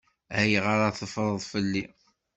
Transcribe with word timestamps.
Ayɣeṛ 0.39 0.79
ad 0.87 0.95
teffreḍ 0.95 1.39
fell-i? 1.51 1.83